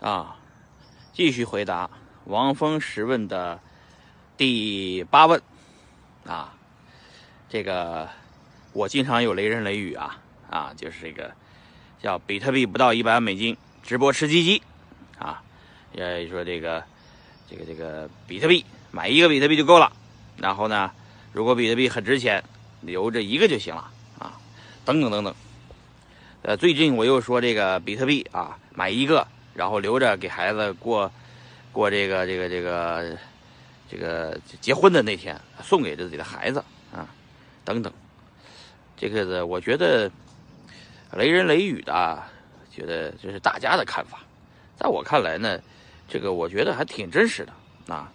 [0.00, 0.36] 啊，
[1.14, 1.88] 继续回答
[2.26, 3.58] 王峰十问的
[4.36, 5.40] 第八问
[6.26, 6.52] 啊，
[7.48, 8.08] 这个
[8.72, 10.18] 我经常有雷人雷语啊
[10.50, 11.32] 啊，就是这个
[11.98, 14.62] 叫比特币不到一百万美金，直播吃鸡鸡
[15.18, 15.42] 啊，
[15.94, 16.84] 也说这个
[17.48, 19.90] 这个这个比特币买一个比特币就够了，
[20.36, 20.92] 然后呢，
[21.32, 22.44] 如果比特币很值钱，
[22.82, 24.38] 留着一个就行了啊，
[24.84, 25.34] 等等等等。
[26.42, 29.26] 呃，最近我又说这个比特币啊，买一个。
[29.56, 31.10] 然后留着给孩子过，
[31.72, 33.18] 过这个这个这个
[33.90, 36.62] 这个结婚的那天送给自己的孩子
[36.92, 37.08] 啊，
[37.64, 37.90] 等等，
[38.98, 40.10] 这个的我觉得
[41.12, 42.22] 雷人雷语的，
[42.70, 44.18] 觉得这是大家的看法，
[44.78, 45.58] 在我看来呢，
[46.06, 48.12] 这个我觉得还挺真实的啊，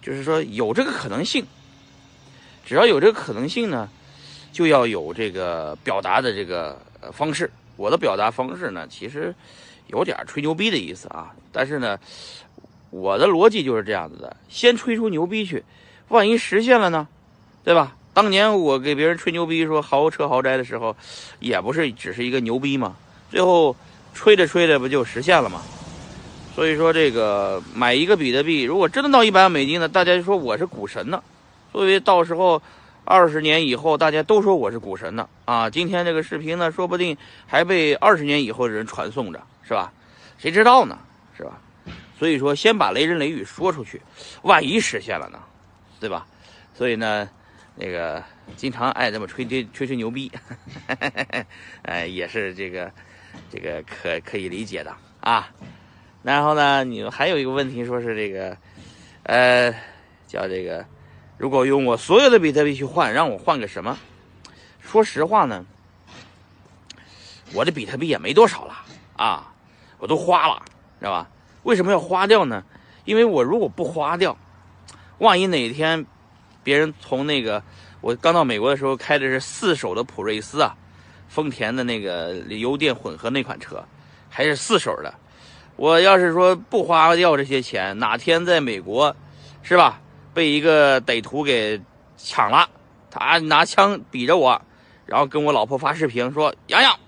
[0.00, 1.44] 就是说有这个可能性，
[2.64, 3.90] 只要有这个可能性呢，
[4.54, 6.80] 就要有这个表达的这个
[7.12, 7.50] 方式。
[7.76, 9.34] 我的表达方式呢，其实。
[9.88, 11.98] 有点吹牛逼的意思啊，但是呢，
[12.90, 15.64] 我的逻辑就是这样子的：先吹出牛逼去，
[16.08, 17.06] 万一实现了呢，
[17.64, 17.96] 对吧？
[18.14, 20.94] 当年我给别人吹牛逼说豪车豪宅的时候，
[21.40, 22.94] 也不是只是一个牛逼嘛，
[23.30, 23.74] 最后
[24.12, 25.62] 吹着吹着不就实现了吗？
[26.54, 31.22] 所以说这个买一个比特币，如果真的到一百万美金呢，大家就说我是股神呢。
[31.72, 32.60] 所以到时候
[33.04, 35.68] 二十年以后，大家都说我是股神呢啊！
[35.68, 39.42] 今天这个视频呢，说不定还被二十年以后的人传颂着。
[39.64, 39.92] 是吧？
[40.38, 40.98] 谁知道呢？
[41.36, 41.60] 是吧？
[42.18, 44.02] 所以说，先把雷人雷语说出去，
[44.42, 45.38] 万一实现了呢？
[45.98, 46.26] 对吧？
[46.74, 47.28] 所以呢，
[47.76, 48.22] 那个
[48.56, 50.30] 经常爱这么吹吹吹吹牛逼，
[51.82, 52.90] 哎，也是这个
[53.50, 55.48] 这个可可以理解的啊。
[56.22, 58.56] 然后呢，你还有一个问题，说是这个
[59.22, 59.72] 呃，
[60.26, 60.84] 叫这个，
[61.38, 63.98] 如果用我所有的比特币去换，让我换个什么？
[64.80, 65.64] 说实话呢，
[67.52, 68.74] 我的比特币也没多少了
[69.16, 69.52] 啊。
[69.98, 70.62] 我都花了，
[70.98, 71.28] 知道吧？
[71.62, 72.64] 为什么要花掉呢？
[73.04, 74.36] 因为我如果不花掉，
[75.18, 76.04] 万一哪天
[76.64, 77.62] 别人从那个
[78.00, 80.76] 我刚到美国的时候开的是四手的普锐斯啊，
[81.28, 83.84] 丰田的那个油电混合那款车，
[84.28, 85.14] 还是四手的。
[85.76, 89.14] 我要是说不花掉这些钱，哪天在美国，
[89.62, 90.00] 是吧？
[90.34, 91.80] 被一个歹徒给
[92.16, 92.68] 抢了，
[93.10, 94.60] 他拿枪比着我，
[95.06, 96.98] 然后跟我老婆发视频说：“洋洋，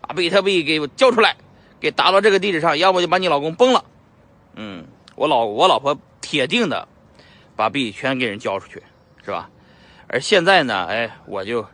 [0.00, 1.36] 把比特币给我交出来。”
[1.80, 3.82] 给打到这个地址上，要不就把你老公崩了。
[4.54, 4.84] 嗯，
[5.16, 6.86] 我老我老婆铁定的
[7.56, 8.82] 把币全给人交出去，
[9.24, 9.48] 是吧？
[10.06, 11.66] 而现在呢，哎，我就，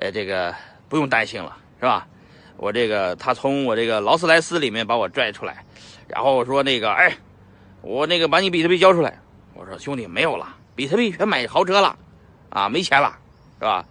[0.00, 0.52] 哎，这个
[0.88, 2.08] 不用担心了，是吧？
[2.56, 5.64] 我这个他从我这个劳斯莱斯里面把我拽出来，
[6.08, 7.16] 然后说那个，哎，
[7.82, 9.20] 我那个把你比特币交出来。
[9.58, 11.98] 我说兄弟没有了，比特币全买豪车了，
[12.48, 13.18] 啊，没钱了，
[13.58, 13.84] 是吧？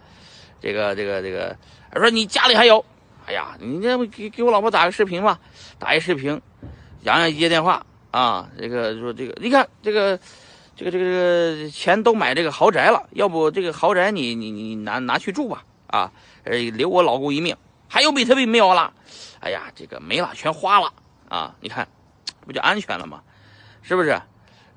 [0.62, 1.54] 这个这个这个，
[1.92, 2.82] 他说你家里还有。
[3.26, 5.38] 哎呀，你这不给给我老婆打个视频吧？
[5.78, 6.40] 打一视频，
[7.02, 10.18] 洋洋一接电话啊，这个说这个，你看这个，
[10.74, 16.10] 这个这个这个钱都买这个豪宅了，要不这个豪宅你你你拿拿去住吧啊？
[16.44, 17.54] 呃，留我老公一命。
[17.86, 18.94] 还有比特币没有了？
[19.40, 20.90] 哎呀，这个没了，全花了
[21.28, 21.54] 啊！
[21.60, 21.86] 你看，
[22.46, 23.22] 不就安全了吗？
[23.82, 24.18] 是不是？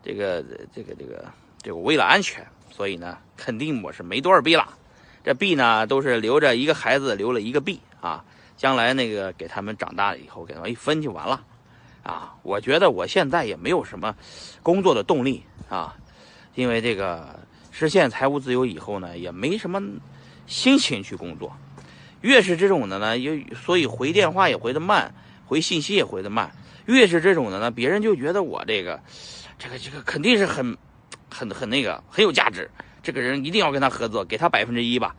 [0.03, 1.25] 这个这个这个
[1.61, 4.77] 这个为了安全，所以呢，肯定我是没多少币了。
[5.23, 8.23] 这币呢，都是留着一个孩子留了一个币啊。
[8.57, 11.43] 将来那个给他们长大了以后，给他们一分就完了，
[12.03, 12.35] 啊！
[12.43, 14.15] 我觉得我现在也没有什么
[14.61, 15.97] 工作的动力啊，
[16.53, 17.39] 因为这个
[17.71, 19.81] 实现财务自由以后呢，也没什么
[20.45, 21.51] 心情去工作。
[22.21, 25.11] 越是这种的呢，又所以回电话也回的慢，
[25.47, 26.51] 回信息也回的慢。
[26.85, 28.99] 越是这种的呢，别人就觉得我这个
[29.61, 30.75] 这个这个肯定是很
[31.29, 32.67] 很很那个很有价值，
[33.03, 35.15] 这个人一定要跟他合作，给他百分之一吧。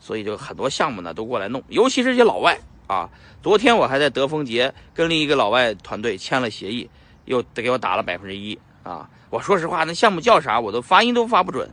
[0.00, 2.58] 所以就很多项目呢都过来弄，尤其是这些老外。
[2.86, 3.08] 啊，
[3.42, 6.90] 昨天我还在德丰节跟另一个老外团队签了协议，
[7.24, 9.08] 又给我打了百分之一啊！
[9.30, 11.66] 我说实话，那项目叫啥，我都发音都发不准，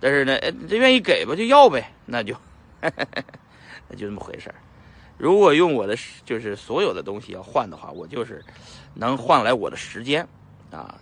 [0.00, 0.36] 但是呢，
[0.68, 2.34] 这愿意给吧就要呗，那就，
[2.82, 4.52] 那就这么回事
[5.16, 8.44] 如果用我的就是所有的东西要换的话，我就是
[8.94, 10.26] 能换来我的时间
[10.72, 10.98] 啊，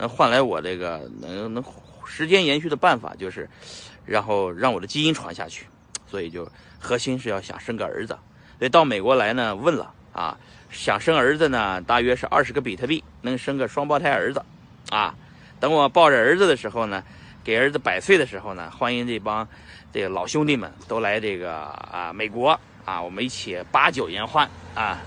[0.00, 1.62] 能换来我这个能能
[2.06, 3.48] 时间延续的办法就是，
[4.06, 5.66] 然后让我的基因传下去，
[6.06, 8.18] 所以就核心是要想生个儿子。
[8.58, 10.36] 所以到美国来呢，问了啊，
[10.70, 14.42] 想生儿子呢，大约是二十个比特币能生个双胞胎儿子，
[14.88, 15.14] 啊，
[15.60, 17.04] 等我抱着儿子的时候呢，
[17.44, 19.46] 给儿子百岁的时候呢，欢迎这帮
[19.92, 24.98] 这个老兄弟们都来这个啊美国啊，我们一起把酒言欢啊。